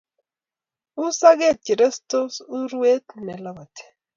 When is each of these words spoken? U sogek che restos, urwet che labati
U 1.03 1.03
sogek 1.17 1.57
che 1.65 1.73
restos, 1.81 2.33
urwet 2.59 3.03
che 3.25 3.35
labati 3.43 3.83